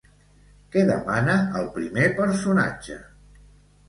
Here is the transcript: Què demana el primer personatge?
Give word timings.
Què 0.75 0.85
demana 0.85 1.35
el 1.59 1.67
primer 1.75 2.05
personatge? 2.21 2.99